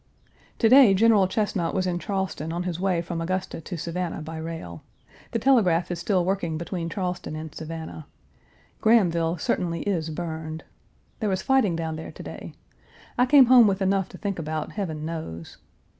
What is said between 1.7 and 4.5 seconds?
was in Charleston on his way from Augusta to Savannah by